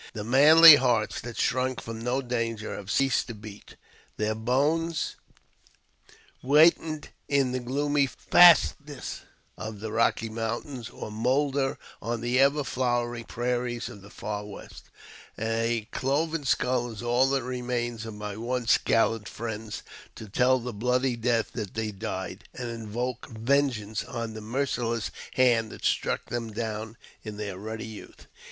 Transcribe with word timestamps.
The 0.13 0.23
manly 0.23 0.77
hearts 0.77 1.21
that 1.21 1.37
shrunk 1.37 1.79
from 1.79 1.99
no 2.03 2.23
danger 2.23 2.75
have 2.75 2.89
ceased 2.89 3.27
to 3.27 3.35
beat; 3.35 3.75
their 4.17 4.33
bones 4.33 5.15
whiten 6.41 7.03
in 7.27 7.51
the 7.51 7.59
gloomy 7.59 8.07
fastnesses 8.07 9.21
of 9.59 9.79
the 9.79 9.91
Rocky 9.91 10.27
Mountains, 10.27 10.89
or 10.89 11.11
moulder 11.11 11.77
on 12.01 12.21
the 12.21 12.39
ever 12.39 12.63
flowering 12.63 13.25
prairies 13.25 13.89
of 13.89 14.01
the 14.01 14.09
Far 14.09 14.43
West. 14.43 14.85
A 15.37 15.87
cloven 15.91 16.45
skull 16.45 16.89
is 16.91 17.03
all 17.03 17.29
that 17.29 17.43
remains 17.43 18.03
of 18.07 18.15
my 18.15 18.35
once 18.35 18.79
gallant 18.79 19.29
friends 19.29 19.83
to 20.15 20.27
tell 20.27 20.57
the 20.57 20.73
bloody 20.73 21.15
death 21.15 21.51
that 21.53 21.75
they 21.75 21.91
died, 21.91 22.45
and 22.55 22.71
invoke 22.71 23.27
vengeance 23.27 24.03
on 24.03 24.33
the 24.33 24.41
merciless 24.41 25.11
hand 25.33 25.69
that 25.71 25.85
struck 25.85 26.25
them 26.25 26.51
down 26.51 26.97
in 27.23 27.37
their 27.37 27.55
ruddy 27.59 27.85
youth. 27.85 28.25